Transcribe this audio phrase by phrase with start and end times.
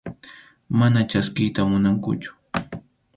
[0.79, 2.29] Mana chaskiyta munankuchu.